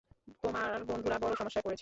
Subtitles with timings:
[0.43, 1.79] তোমার বন্ধুরা বড় সমস্যায় পড়েছে।